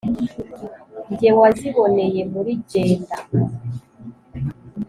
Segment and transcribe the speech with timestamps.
[1.17, 3.17] jye waziboneye muri jenda,